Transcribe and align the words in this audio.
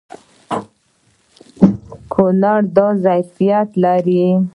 کونړ 2.11 2.59
دا 2.75 2.87
ظرفیت 3.03 3.69
لري. 3.83 4.25